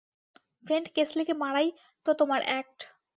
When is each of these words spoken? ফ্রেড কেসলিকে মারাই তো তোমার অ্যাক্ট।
ফ্রেড 0.65 0.85
কেসলিকে 0.95 1.33
মারাই 1.33 1.67
তো 2.05 2.11
তোমার 2.19 2.41
অ্যাক্ট। 2.43 2.79